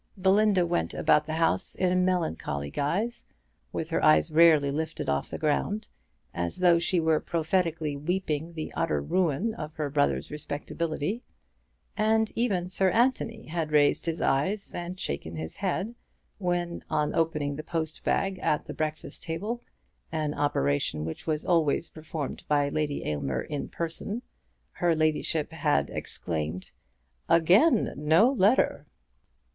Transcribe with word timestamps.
Belinda 0.17 0.65
went 0.65 0.95
about 0.95 1.27
the 1.27 1.35
house 1.35 1.75
in 1.75 2.03
melancholy 2.03 2.71
guise, 2.71 3.23
with 3.71 3.91
her 3.91 4.03
eyes 4.03 4.31
rarely 4.31 4.71
lifted 4.71 5.07
off 5.07 5.29
the 5.29 5.37
ground, 5.37 5.89
as 6.33 6.57
though 6.57 6.79
she 6.79 6.99
were 6.99 7.19
prophetically 7.19 7.95
weeping 7.95 8.53
the 8.53 8.73
utter 8.73 8.99
ruin 8.99 9.53
of 9.53 9.75
her 9.75 9.91
brother's 9.91 10.31
respectability. 10.31 11.21
And 11.95 12.31
even 12.35 12.67
Sir 12.67 12.89
Anthony 12.89 13.45
had 13.45 13.71
raised 13.71 14.07
his 14.07 14.23
eyes 14.23 14.73
and 14.73 14.99
shaken 14.99 15.35
his 15.35 15.57
head, 15.57 15.93
when, 16.39 16.83
on 16.89 17.13
opening 17.13 17.55
the 17.55 17.61
post 17.63 18.03
bag 18.03 18.39
at 18.39 18.65
the 18.65 18.73
breakfast 18.73 19.21
table, 19.21 19.61
an 20.11 20.33
operation 20.33 21.05
which 21.05 21.27
was 21.27 21.45
always 21.45 21.89
performed 21.89 22.43
by 22.47 22.69
Lady 22.69 23.05
Aylmer 23.05 23.43
in 23.43 23.69
person, 23.69 24.23
her 24.71 24.95
ladyship 24.95 25.51
had 25.51 25.91
exclaimed, 25.91 26.71
"Again 27.29 27.93
no 27.95 28.31
letter!" 28.31 28.87